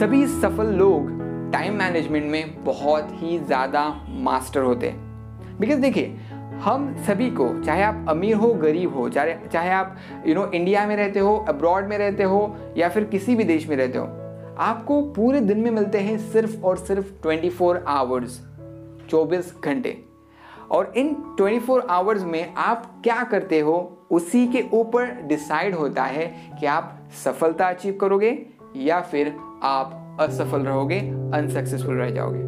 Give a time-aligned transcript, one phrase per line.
[0.00, 1.06] सभी सफल लोग
[1.52, 6.06] टाइम मैनेजमेंट में बहुत ही ज़्यादा मास्टर होते हैं। बिकॉज़ देखिए,
[6.62, 9.96] हम सभी को, चाहे आप अमीर हो, गरीब हो, चाहे चाहे आप
[10.26, 13.68] यू नो इंडिया में रहते हो अब्रॉड में रहते हो, या फिर किसी भी देश
[13.68, 14.04] में रहते हो,
[14.58, 18.40] आपको पूरे दिन में मिलते हैं सिर्फ़ और सिर्फ़ 24 फोर आवर्स
[19.10, 19.96] चौबीस घंटे।
[20.70, 26.04] और इन 24 फोर आवर्स में आप क्या करते हो, उसी के ऊपर डिसाइड होता
[26.04, 26.26] है
[26.60, 28.38] कि आप सफलता अचीव करोगे
[28.76, 30.98] या फिर आप असफल रहोगे
[31.34, 32.38] अनसक्सेसफुल रह जाओगे।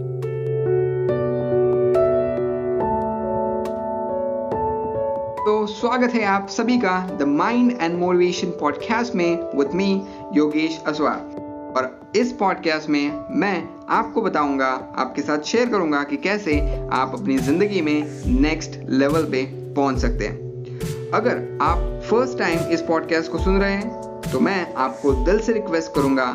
[5.45, 9.91] तो स्वागत है आप सभी का the mind and motivation podcast में विद मी
[10.35, 11.37] योगेश असवार।
[11.77, 14.67] और इस पॉडकास्ट में मैं आपको बताऊँगा,
[14.97, 16.61] आपके साथ शेयर करूँगा कि कैसे
[16.93, 19.45] आप अपनी ज़िंदगी में नेक्स्ट लेवल पे
[19.75, 24.75] पहुँच सकते हैं। अगर आप फ़र्स्ट टाइम इस पॉडकास्ट को सुन रहे हैं तो मैं
[24.75, 26.27] आपको दिल से रिक्वेस्ट करूँगा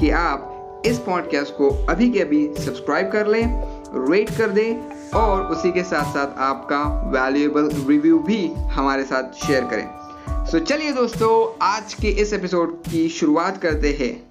[0.00, 3.44] कि आप इस पॉडकास्ट को अभी के अभी सब्सक्राइब कर लें
[4.10, 9.64] रेट कर दें और उसी के साथ साथ आपका वैल्यूएबल रिव्यू भी हमारे साथ शेयर
[9.64, 14.26] करें। सो so, चलिए दोस्तों आज के इस एपिसोड की शुरुआत करते हैं।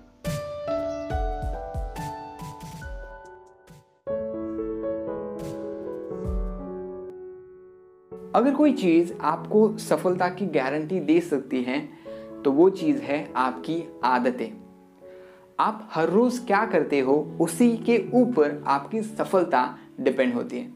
[8.35, 11.89] अगर कोई चीज़ आपको सफलता की गारंटी दे सकती है
[12.45, 14.64] तो वो चीज़ है आपकी आदतें।
[15.59, 20.71] आप हर रोज़ क्या करते हो, उसी के ऊपर आपकी सफलता डिपेंड होती है।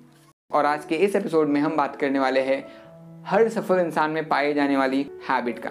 [0.52, 2.64] और आज के इस एपिसोड में हम बात करने वाले हैं
[3.26, 5.70] हर सफल इंसान में पाए जाने वाली हैबिट का।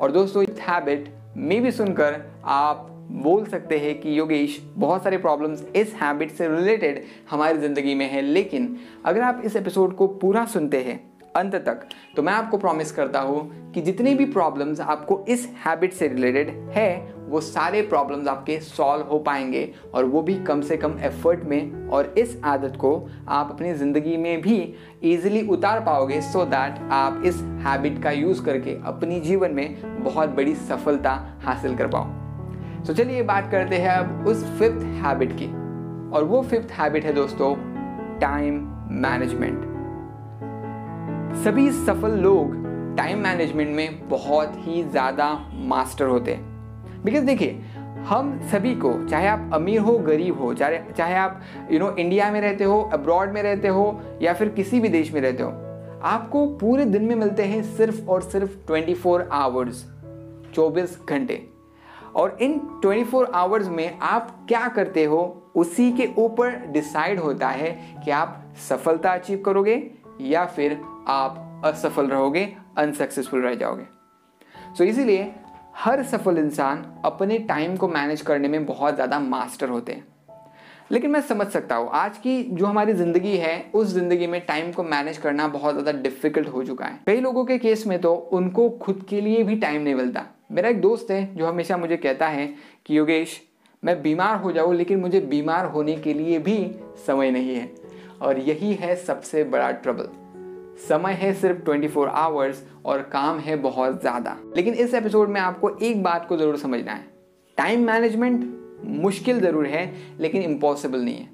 [0.00, 5.18] और दोस्तों, इस हैबिट में भी सुनकर आप बोल सकते हैं कि, योगेश, बहुत सारे
[5.18, 10.06] प्रॉब्लम्स इस हैबिट से रिलेटेड हमारी ज़िंदगी में है, लेकिन अगर आप इस एपिसोड को
[10.06, 14.80] पूरा सुनते हैं अंत तक तो मैं आपको प्रॉमिस करता हूँ कि जितनी भी प्रॉब्लम्स
[14.80, 20.22] आपको इस हैबिट से रिलेटेड है वो सारे प्रॉब्लम्स आपके सॉल्व हो पाएँगे और वो
[20.22, 24.74] भी कम से कम एफर्ट में और इस आदत को आप अपनी ज़िंदगी में भी
[25.04, 30.02] ईजिली उतार पाओगे सो so दैट आप इस हैबिट का यूज़ करके अपनी जीवन में
[30.04, 31.12] बहुत बड़ी सफलता
[31.44, 32.04] हासिल कर पाओ।
[32.86, 35.46] तो so चलिए बात करते हैं अब उस फिफ्थ हैबिट की।
[36.06, 37.54] और वो फिफ्थ हैबिट है दोस्तों
[38.18, 38.60] टाइम
[39.02, 39.64] मैनेजमेंट
[41.44, 42.54] सभी सफल लोग
[42.96, 46.55] टाइम मैनेजमेंट में बहुत ही ज़्यादा मास्टर होते हैं।
[47.04, 47.62] बिकॉज़ देखिए
[47.96, 51.40] हम सभी को चाहे आप अमीर हो गरीब हो चाहे चाहे आप
[51.70, 55.12] यू नो इंडिया में रहते हो अब्रॉड में रहते हो या फिर किसी भी देश
[55.12, 55.66] में रहते हो
[56.02, 59.92] आपको पूरे दिन में मिलते हैं सिर्फ़ और सिर्फ़ 24 फोर आवर्स
[60.54, 61.48] चौबीस घंटे।
[62.14, 67.48] और इन 24 फोर आवर्स में आप क्या करते हो उसी के ऊपर डिसाइड होता
[67.48, 69.90] है कि आप सफलता अचीव करोगे
[70.20, 75.34] या फिर आप असफल रहोगे अनसक्सेसफुल रह जाओगे। सो so, इसीलिए
[75.78, 80.06] हर सफल इंसान अपने टाइम को मैनेज करने में बहुत ज़्यादा मास्टर होते हैं।
[80.92, 84.72] लेकिन मैं समझ सकता हूँ, आज की जो हमारी ज़िंदगी है, उस ज़िंदगी में टाइम
[84.72, 88.14] को मैनेज करना बहुत ज़्यादा डिफ़िकल्ट हो चुका है। कई लोगों के केस में तो
[88.14, 91.96] उनको खुद के लिए भी टाइम नहीं मिलता। मेरा एक दोस्त है, जो हमेशा मुझे
[91.96, 92.54] कहता है
[92.86, 93.40] कि, योगेश,
[93.82, 96.58] मैं बीमार हो जाऊँ, लेकिन मुझे बीमार होने के लिए भी
[97.06, 97.70] समय नहीं है।
[98.22, 100.08] और यही है सबसे बड़ा ट्रबल
[100.78, 105.40] समय है सिर्फ़ 24 फोर आवर्स और काम है बहुत ज़्यादा। लेकिन इस एपिसोड में
[105.40, 107.04] आपको एक बात को ज़रूर समझना है।
[107.58, 108.44] टाइम मैनेजमेंट
[108.84, 111.28] मुश्किल ज़रूर है लेकिन इम्पॉसिबल नहीं है।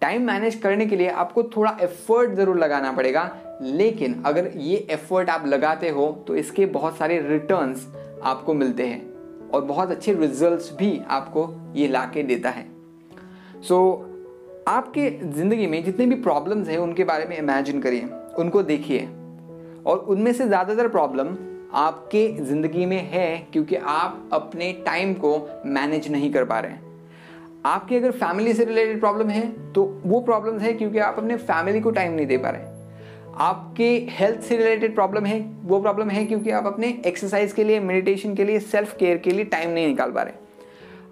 [0.00, 3.30] टाइम मैनेज करने के लिए आपको थोड़ा एफर्ट ज़रूर लगाना पड़ेगा
[3.62, 7.86] लेकिन अगर ये एफर्ट आप लगाते हो तो इसके बहुत सारे रिटर्न्स
[8.24, 12.66] आपको मिलते हैं और बहुत अच्छे रिजल्ट्स भी आपको ये ला के देता है।
[13.62, 14.08] सो so,
[14.68, 18.08] आपके ज़िंदगी में जितने भी प्रॉब्लम्स हैं उनके बारे में इमेजिन करिए।
[18.38, 19.08] उनको देखिए।
[19.86, 21.36] और उनमें से ज़्यादातर प्रॉब्लम
[21.74, 25.36] आपके ज़िंदगी में है क्योंकि आप अपने टाइम को
[25.66, 26.88] मैनेज नहीं कर पा रहे हैं।
[27.66, 31.80] आपके अगर फैमिली से रिलेटेड प्रॉब्लम है तो वो प्रॉब्लम है क्योंकि आप अपने फैमिली
[31.80, 32.78] को टाइम नहीं दे पा रहे
[33.38, 37.80] आपके हेल्थ से रिलेटेड प्रॉब्लम है, वो प्रॉब्लम है क्योंकि आप अपने एक्सरसाइज के लिए
[37.80, 40.34] मेडिटेशन के लिए सेल्फ केयर के लिए टाइम नहीं निकाल पा रहे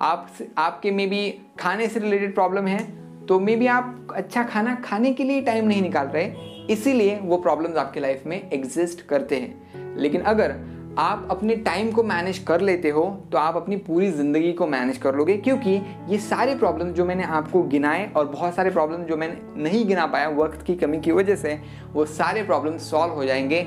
[0.03, 0.29] आप
[0.59, 1.29] आपके मे बी
[1.59, 2.79] खाने से रिलेटेड प्रॉब्लम है
[3.27, 6.25] तो मे बी आप अच्छा खाना खाने के लिए टाइम नहीं निकाल रहे
[6.71, 10.55] इसीलिए वो प्रॉब्लम्स आपके लाइफ में एग्जिस्ट करते हैं। लेकिन अगर
[10.99, 14.97] आप अपने टाइम को मैनेज कर लेते हो तो आप अपनी पूरी ज़िंदगी को मैनेज
[14.99, 15.71] कर लोगे, क्योंकि
[16.09, 20.07] ये सारे प्रॉब्लम जो मैंने आपको गिनाए और बहुत सारे प्रॉब्लम जो मैंने नहीं गिना
[20.07, 21.59] पाया वक्त की कमी की वजह से,
[21.93, 23.63] वो सारे प्रॉब्लम सॉल्व हो जाएँगे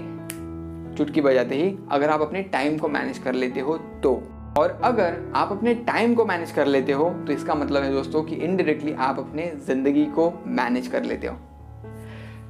[0.98, 4.14] चुटकी बजाते ही, अगर आप अपने टाइम को मैनेज कर लेते हो तो।
[4.58, 8.24] और अगर आप अपने टाइम को मैनेज कर लेते हो तो इसका मतलब है दोस्तों
[8.24, 11.38] कि इनडायरेक्टली आप अपने ज़िंदगी को मैनेज कर लेते हो।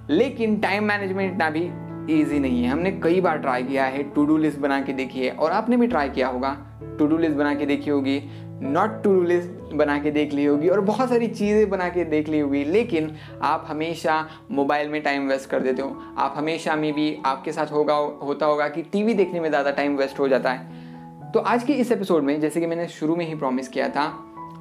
[0.09, 1.69] लेकिन टाइम मैनेजमेंट इतना भी
[2.12, 5.19] ईजी नहीं है। हमने कई बार ट्राई किया है टू डू लिस्ट बना के देखी
[5.19, 6.57] है, और आपने भी ट्राई किया होगा।
[7.00, 8.21] टू डू लिस्ट बना के देखी होगी
[8.63, 12.03] नॉट टू डू लिस्ट बना के देख ली होगी, और बहुत सारी चीज़ें बना के
[12.06, 13.12] देख ली होगी। लेकिन
[13.42, 17.71] आप हमेशा मोबाइल में टाइम वेस्ट कर देते हो। आप हमेशा में भी आपके साथ
[17.71, 21.63] होगा, होता होगा कि टीवी देखने में ज़्यादा टाइम वेस्ट हो जाता है। तो आज
[21.63, 24.03] के इस एपिसोड में, जैसे कि मैंने शुरू में ही प्रॉमिस किया था,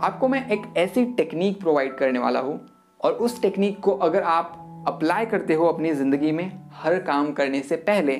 [0.02, 2.60] आपको मैं एक ऐसी टेक्निक प्रोवाइड करने वाला हूँ,
[3.00, 7.60] और उस टेक्निक को अगर आप अप्लाई करते हो अपनी ज़िंदगी में हर काम करने
[7.60, 8.16] से पहले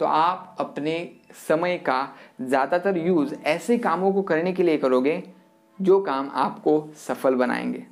[0.00, 0.94] तो आप अपने
[1.48, 2.08] समय का
[2.40, 5.22] ज़्यादातर यूज़ ऐसे कामों को करने के लिए करोगे,
[5.78, 7.84] जो काम आपको सफल बनाएँगे।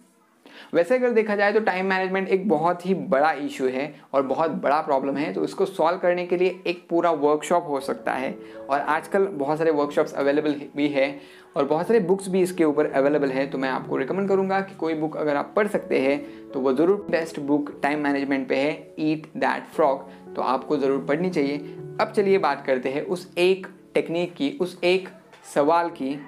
[0.74, 4.50] वैसे अगर देखा जाए तो टाइम मैनेजमेंट एक बहुत ही बड़ा इशू है और बहुत
[4.62, 8.34] बड़ा प्रॉब्लम है तो इसको सॉल्व करने के लिए एक पूरा वर्कशॉप हो सकता है।
[8.70, 11.08] और आजकल बहुत सारे वर्कशॉप्स अवेलेबल भी है
[11.56, 14.74] और बहुत सारे बुक्स भी इसके ऊपर अवेलेबल है तो मैं आपको रिकमेंड करूँगा कि
[14.74, 18.56] कोई बुक अगर आप पढ़ सकते हैं तो वो ज़रूर बेस्ट बुक टाइम मैनेजमेंट पे
[18.56, 21.58] है ईट दैट फ्रॉक तो आपको ज़रूर पढ़नी चाहिए।
[22.00, 25.08] अब चलिए बात करते हैं उस एक टेक्निक की, उस एक
[25.54, 26.18] सवाल की,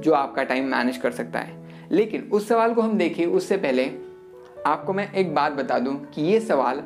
[0.00, 3.84] जो आपका टाइम मैनेज कर सकता है। लेकिन उस सवाल को हम देखें उससे पहले
[4.66, 6.82] आपको मैं एक बात बता दूँ कि ये सवाल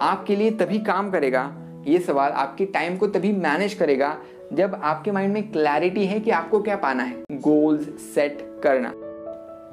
[0.00, 1.42] आपके लिए तभी काम करेगा,
[1.86, 4.16] ये सवाल आपके टाइम को तभी मैनेज करेगा
[4.52, 8.88] जब आपके माइंड में क्लैरिटी है कि आपको क्या पाना है। गोल्स सेट करना।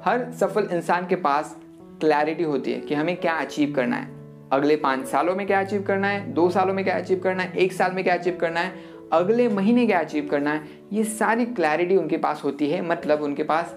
[0.04, 1.56] हर सफल इंसान के पास
[2.00, 4.16] क्लैरिटी होती है कि हमें क्या अचीव करना है।
[4.52, 7.56] अगले पाँच सालों में क्या अचीव करना है, दो सालों में क्या अचीव करना है,
[7.56, 8.72] एक साल में क्या अचीव करना है,
[9.12, 10.62] अगले महीने क्या अचीव करना है,
[10.92, 13.76] ये सारी क्लैरिटी उनके पास होती है मतलब उनके पास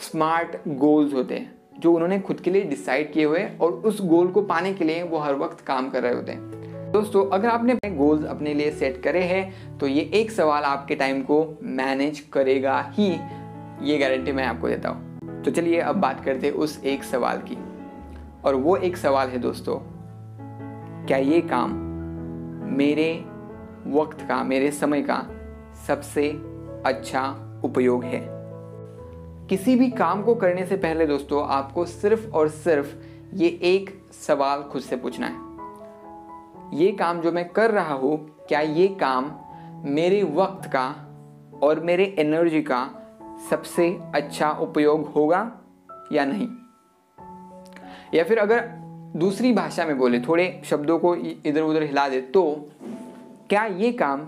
[0.00, 4.28] स्मार्ट गोल्स होते हैं, जो उन्होंने खुद के लिए डिसाइड किए हुए और उस गोल
[4.28, 7.72] को पाने के लिए वो हर वक्त काम कर रहे होते हैं। दोस्तों, अगर आपने
[7.72, 12.20] अपने गोल्स अपने लिए सेट करे हैं तो ये एक सवाल आपके टाइम को मैनेज
[12.32, 13.10] करेगा ही।
[13.82, 17.42] ये गारंटी मैं आपको देता हूँ। तो चलिए अब बात करते हैं उस एक सवाल
[17.44, 17.56] की।
[18.44, 19.78] और वो एक सवाल है दोस्तों,
[21.06, 21.72] क्या ये काम
[22.76, 23.12] मेरे
[23.88, 25.24] वक्त का, मेरे समय का
[25.86, 26.28] सबसे
[26.86, 27.22] अच्छा
[27.64, 28.33] उपयोग है?
[29.48, 32.94] किसी भी काम को करने से पहले दोस्तों, आपको सिर्फ़ और सिर्फ़
[33.36, 38.16] ये एक सवाल खुद से पूछना है। ये काम जो मैं कर रहा हूँ,
[38.48, 39.30] क्या ये काम
[39.84, 40.86] मेरे वक्त का
[41.62, 42.88] और मेरे एनर्जी का
[43.50, 45.40] सबसे अच्छा उपयोग होगा
[46.12, 46.48] या नहीं?
[48.14, 48.60] या फिर अगर
[49.16, 52.70] दूसरी भाषा में बोले, थोड़े शब्दों को इधर उधर हिला दे तो
[53.50, 54.26] क्या ये काम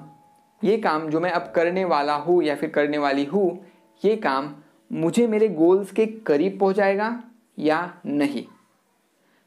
[0.62, 3.58] ये काम जो मैं अब करने वाला हूँ या फिर करने वाली हूँ,
[4.04, 4.54] ये काम
[4.92, 7.22] मुझे मेरे गोल्स के करीब पहुंचाएगा
[7.58, 8.44] या नहीं?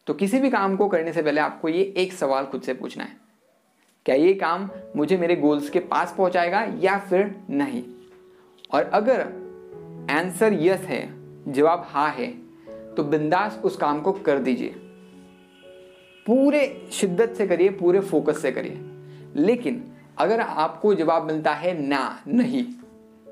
[0.07, 3.03] तो किसी भी काम को करने से पहले आपको ये एक सवाल खुद से पूछना
[3.03, 3.17] है।
[4.05, 7.83] क्या ये काम मुझे मेरे गोल्स के पास पहुंचाएगा या फिर नहीं?
[8.73, 9.21] और अगर
[10.11, 11.01] आंसर यस है,
[11.53, 12.27] जवाब हाँ है
[12.95, 14.75] तो बिंदास उस काम को कर दीजिए।
[16.25, 18.79] पूरे शिद्दत से करिए, पूरे फोकस से करिए।
[19.35, 19.83] लेकिन
[20.17, 22.63] अगर आपको जवाब मिलता है ना, नहीं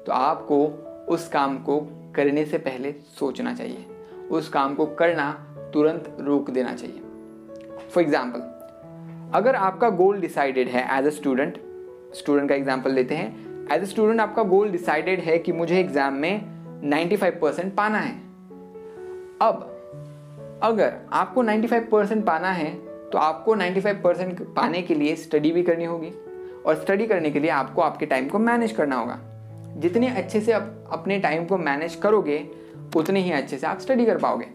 [0.05, 1.79] तो आपको उस काम को
[2.15, 3.85] करने से पहले सोचना चाहिए।
[4.31, 5.31] उस काम को करना
[5.73, 7.01] तुरंत रोक देना चाहिए।
[7.89, 8.39] फॉर एग्ज़ाम्पल
[9.35, 11.57] अगर आपका गोल डिसाइडेड है एज अ स्टूडेंट
[12.15, 16.13] स्टूडेंट का एग्ज़ाम्पल लेते हैं। एज अ स्टूडेंट आपका गोल डिसाइडेड है कि मुझे एग्ज़ाम
[16.13, 18.15] में 95 परसेंट पाना है।
[19.41, 22.69] अब, अगर आपको 95 परसेंट पाना है
[23.11, 26.11] तो आपको 95 परसेंट पाने के लिए स्टडी भी करनी होगी।
[26.65, 29.19] और स्टडी करने के लिए आपको आपके टाइम को मैनेज करना होगा।
[29.77, 32.43] जितने अच्छे से आप अपने टाइम को मैनेज करोगे,
[32.95, 34.45] उतने ही अच्छे से आप स्टडी कर पाओगे।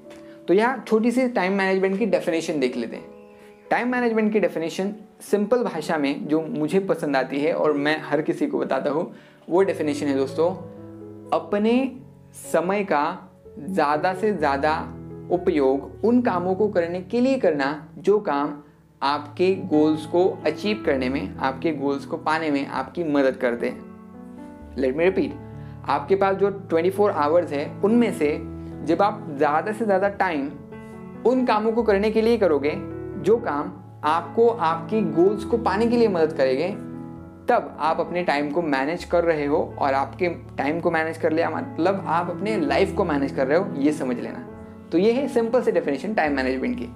[0.49, 3.11] तो यहाँ छोटी सी टाइम मैनेजमेंट की डेफिनेशन देख लेते हैं।
[3.71, 8.23] टाइम मैनेजमेंट की डेफिनेशन सिंपल भाषा में जो मुझे पसंद आती है और मैं हर
[8.23, 9.13] किसी को बताता हूँ,
[9.49, 10.51] वो डेफिनेशन है दोस्तों,
[11.33, 11.93] अपने
[12.35, 14.75] समय का ज़्यादा से ज़्यादा
[15.31, 18.63] उपयोग उन कामों को करने के लिए करना, जो काम
[19.03, 23.92] आपके गोल्स को अचीव करने में, आपके गोल्स को पाने में आपकी मदद करते हैं।
[24.79, 25.35] लेट मी रिपीट
[25.89, 28.39] आपके पास जो 24 फोर आवर्स है, उनमें से
[28.87, 30.51] जब आप ज़्यादा से ज़्यादा टाइम
[31.27, 32.73] उन कामों को करने के लिए करोगे,
[33.19, 33.73] जो काम
[34.05, 36.69] आपको आपकी गोल्स को पाने के लिए मदद करेंगे,
[37.49, 41.33] तब आप अपने टाइम को मैनेज कर रहे हो और आपके टाइम को मैनेज कर
[41.33, 44.47] लिया मतलब आप अपने लाइफ को मैनेज कर रहे हो, ये समझ लेना।
[44.93, 46.89] तो ये है सिंपल से डेफिनेशन टाइम मैनेजमेंट की,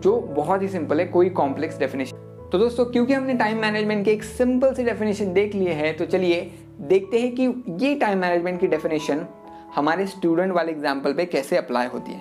[0.00, 2.16] जो बहुत ही सिंपल है, कोई कॉम्प्लेक्स डेफिनेशन
[2.52, 6.06] तो दोस्तों, क्योंकि हमने टाइम मैनेजमेंट की एक सिंपल सी डेफिनेशन देख लिए है तो
[6.06, 6.40] चलिए
[6.80, 7.42] देखते हैं कि
[7.84, 9.26] ये टाइम मैनेजमेंट की डेफिनेशन
[9.74, 12.20] हमारे स्टूडेंट वाले एग्ज़ाम्पल पे कैसे अप्लाई होती है।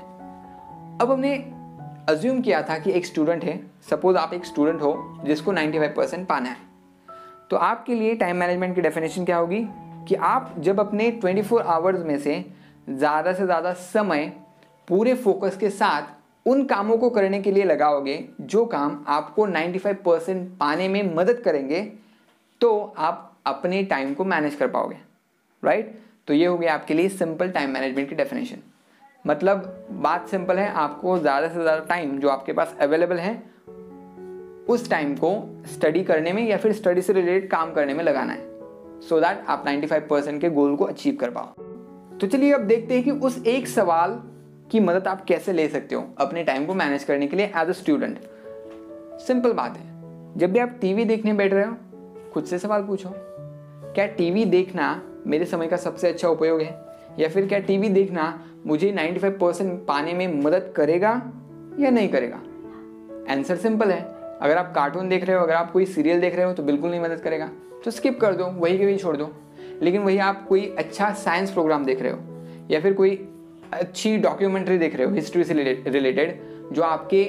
[1.01, 1.35] अब हमने
[2.09, 6.27] अज्यूम किया था कि एक स्टूडेंट है। सपोज़ आप एक स्टूडेंट हो जिसको 95 परसेंट
[6.27, 6.57] पाना है।
[7.49, 9.65] तो आपके लिए टाइम मैनेजमेंट की डेफिनेशन क्या होगी?
[10.07, 12.45] कि आप जब अपने 24 आवर्स में से
[12.89, 14.25] ज़्यादा से ज़्यादा समय
[14.87, 19.95] पूरे फोकस के साथ उन कामों को करने के लिए लगाओगे, जो काम आपको 95
[20.05, 21.81] परसेंट पाने में मदद करेंगे
[22.61, 24.97] तो आप अपने टाइम को मैनेज कर पाओगे
[25.63, 26.01] राइट right?
[26.27, 28.57] तो ये हो गया आपके लिए सिंपल टाइम मैनेजमेंट की डेफिनेशन
[29.25, 33.33] मतलब बात सिंपल है, आपको ज़्यादा से ज़्यादा टाइम जो आपके पास अवेलेबल है,
[34.69, 35.31] उस टाइम को
[35.65, 38.51] स्टडी करने में या फिर स्टडी से रिलेटेड काम करने में लगाना है
[39.01, 41.45] सो so दैट आप 95 परसेंट के गोल को अचीव कर पाओ.
[42.17, 44.21] तो चलिए अब देखते हैं कि उस एक सवाल
[44.71, 47.69] की मदद आप कैसे ले सकते हो अपने टाइम को मैनेज करने के लिए एज
[47.69, 48.19] अ स्टूडेंट
[49.19, 50.37] सिंपल बात है.
[50.37, 51.75] जब भी आप टीवी देखने बैठ रहे हो,
[52.33, 53.09] खुद से सवाल पूछो.
[53.95, 56.77] क्या टीवी देखना मेरे समय का सबसे अच्छा उपयोग है?
[57.19, 58.23] या फिर क्या टीवी देखना
[58.65, 61.09] मुझे 95 परसेंट पाने में मदद करेगा
[61.79, 62.35] या नहीं करेगा?
[63.33, 64.01] आंसर सिंपल है।
[64.41, 66.91] अगर आप कार्टून देख रहे हो, अगर आप कोई सीरियल देख रहे हो तो बिल्कुल
[66.91, 67.49] नहीं मदद करेगा।
[67.85, 69.29] तो स्किप कर दो, वही के वही छोड़ दो।
[69.81, 72.19] लेकिन वही आप कोई अच्छा साइंस प्रोग्राम देख रहे हो,
[72.71, 73.15] या फिर कोई
[73.73, 77.23] अच्छी डॉक्यूमेंट्री देख रहे हो हिस्ट्री से रिलेटेड जो आपके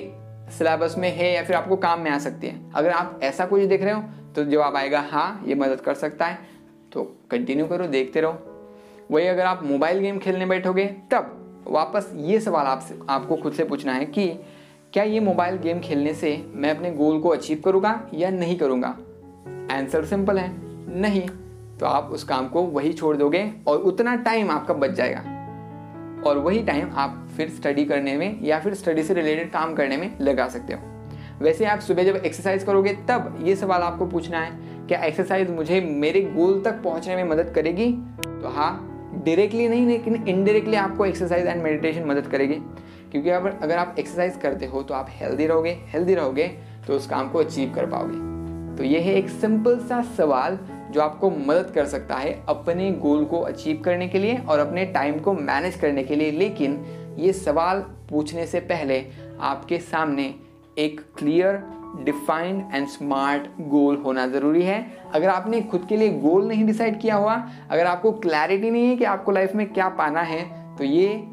[0.52, 3.62] सिलेबस में है या फिर आपको काम में आ सकती है। अगर आप ऐसा कुछ
[3.62, 4.02] देख रहे हो
[4.36, 6.53] तो जवाब आएगा हाँ ये मदद कर सकता है।
[6.94, 8.38] तो कंटिन्यू करो, देखते रहो।
[9.10, 13.64] वही अगर आप मोबाइल गेम खेलने बैठोगे, तब वापस ये सवाल आपसे, आपको खुद से
[13.64, 14.28] पूछना है कि
[14.92, 18.88] क्या ये मोबाइल गेम खेलने से मैं अपने गोल को अचीव करूँगा या नहीं करूँगा?
[19.70, 20.52] आंसर सिंपल है,
[21.00, 21.28] नहीं।
[21.78, 25.20] तो आप उस काम को वही छोड़ दोगे और उतना टाइम आपका बच जाएगा।
[26.26, 29.96] और वही टाइम आप फिर स्टडी करने में या फिर स्टडी से रिलेटेड काम करने
[29.96, 30.80] में लगा सकते हो।
[31.40, 35.80] वैसे आप सुबह जब एक्सरसाइज करोगे, तब ये सवाल आपको पूछना है क्या एक्सरसाइज मुझे
[35.80, 37.90] मेरे गोल तक पहुँचने में मदद करेगी?
[38.22, 38.90] तो हाँ
[39.24, 42.54] डायरेक्टली नहीं, लेकिन इनडायरेक्टली आपको एक्सरसाइज एंड मेडिटेशन मदद करेगी।
[43.12, 46.46] क्योंकि अगर अगर आप एक्सरसाइज करते हो तो आप हेल्दी रहोगे हेल्दी रहोगे
[46.86, 50.58] तो उस काम को अचीव कर पाओगे। तो ये है एक सिंपल सा सवाल
[50.90, 54.84] जो आपको मदद कर सकता है अपने गोल को अचीव करने के लिए और अपने
[54.86, 56.84] टाइम को मैनेज करने के लिए। लेकिन
[57.18, 59.04] ये सवाल पूछने से पहले
[59.40, 60.34] आपके सामने
[60.78, 61.62] एक clear
[62.02, 64.80] defined and smart goal होना ज़रूरी है।
[65.14, 67.34] अगर आपने खुद के लिए गोल नहीं डिसाइड किया हुआ
[67.70, 70.42] अगर आपको क्लैरिटी नहीं है कि आपको लाइफ में क्या पाना है
[70.76, 71.24] तो ये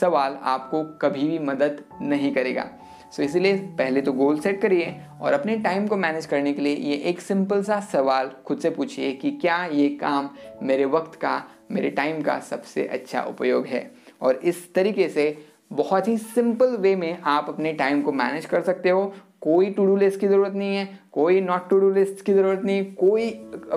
[0.00, 2.68] सवाल आपको कभी भी मदद नहीं करेगा।
[3.10, 6.62] सो so, इसीलिए पहले तो गोल सेट करिए और अपने टाइम को मैनेज करने के
[6.62, 10.30] लिए ये एक सिंपल सा सवाल खुद से पूछिए कि क्या ये काम
[10.62, 13.90] मेरे वक्त का मेरे टाइम का सबसे अच्छा उपयोग है?
[14.22, 18.62] और इस तरीके से बहुत ही सिंपल वे में आप अपने टाइम को मैनेज कर
[18.62, 19.12] सकते हो
[19.46, 22.62] कोई टू डू लिस्ट की ज़रूरत नहीं है कोई नॉट टू डू लिस्ट की ज़रूरत
[22.64, 23.28] नहीं कोई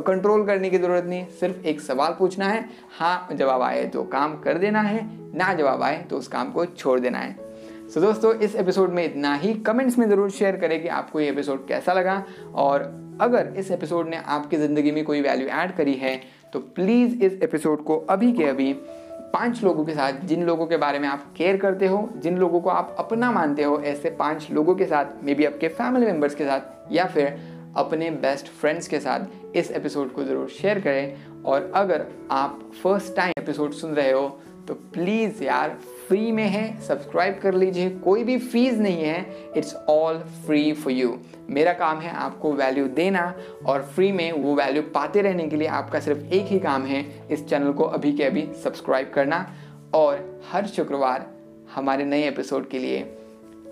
[0.07, 2.63] कंट्रोल करने की ज़रूरत नहीं सिर्फ़ एक सवाल पूछना है
[2.99, 5.01] हाँ जवाब आए तो काम कर देना है
[5.37, 8.93] ना जवाब आए तो उस काम को छोड़ देना है। सो so, दोस्तों इस एपिसोड
[8.93, 12.23] में इतना ही। कमेंट्स में ज़रूर शेयर करें कि आपको ये एपिसोड कैसा लगा।
[12.55, 12.83] और
[13.21, 16.19] अगर इस एपिसोड ने आपकी ज़िंदगी में कोई वैल्यू ऐड करी है
[16.53, 18.73] तो प्लीज़ इस एपिसोड को अभी के अभी
[19.33, 22.61] पाँच लोगों के साथ जिन लोगों के बारे में आप केयर करते हो, जिन लोगों
[22.61, 26.35] को आप अपना मानते हो, ऐसे पाँच लोगों के साथ मे बी आपके फैमिली मेंबर्स
[26.35, 27.39] के साथ, या फिर
[27.77, 33.15] अपने बेस्ट फ्रेंड्स के साथ इस एपिसोड को ज़रूर शेयर करें। और अगर आप फ़र्स्ट
[33.15, 34.27] टाइम एपिसोड सुन रहे हो
[34.67, 35.77] तो प्लीज़ यार
[36.09, 39.25] फ्री में है सब्सक्राइब कर लीजिए, कोई भी फ़ीस नहीं है
[39.57, 43.35] it's all free for you मेरा काम है आपको वैल्यू देना
[43.65, 47.27] और फ्री में वो वैल्यू पाते रहने के लिए आपका सिर्फ़ एक ही काम है,
[47.31, 49.53] इस चैनल को अभी के अभी सब्सक्राइब करना
[49.93, 51.27] और हर शुक्रवार
[51.75, 53.17] हमारे नए एपिसोड के लिए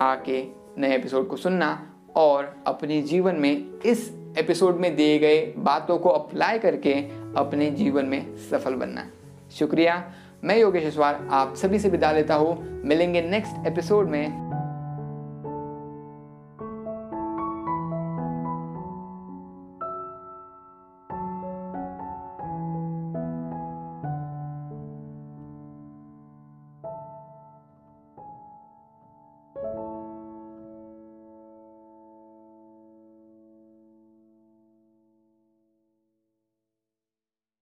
[0.02, 0.44] आके
[0.78, 6.08] नए एपिसोड को सुनना और अपने जीवन में इस एपिसोड में दिए गए बातों को
[6.08, 6.94] अप्लाई करके
[7.36, 9.06] अपने जीवन में सफल बनना।
[9.52, 10.12] शुक्रिया
[10.44, 10.84] मैं योगेश
[11.30, 14.47] आप सभी से विदा लेता हूँ। मिलेंगे नेक्स्ट एपिसोड में।